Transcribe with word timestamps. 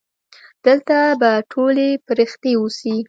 دلته 0.65 0.97
به 1.21 1.31
ټولې 1.51 1.89
پرښتې 2.07 2.51
اوسي. 2.59 2.95